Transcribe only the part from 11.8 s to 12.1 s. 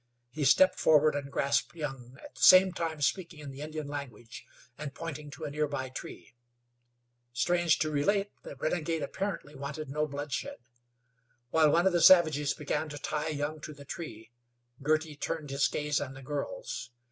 of the